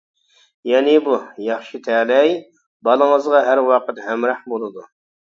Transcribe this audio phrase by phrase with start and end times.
[0.67, 1.17] يەنى بۇ
[1.47, 2.33] «ياخشى تەلەي»
[2.87, 4.87] بالىڭىزغا ھەر ۋاقىت ھەمراھ بولىدۇ.